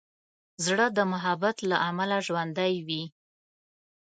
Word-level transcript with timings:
زړه 0.65 0.85
د 0.97 0.99
محبت 1.11 1.57
له 1.69 1.77
امله 1.89 2.17
ژوندی 2.27 2.73
وي. 2.87 3.03